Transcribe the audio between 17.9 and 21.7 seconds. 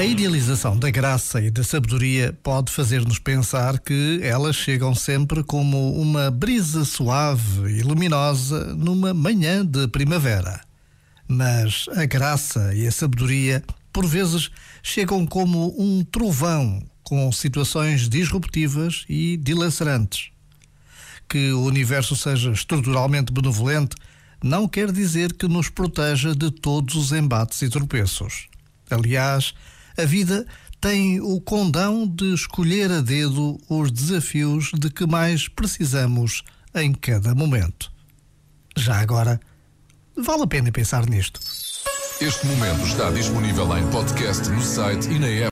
disruptivas e dilacerantes. Que o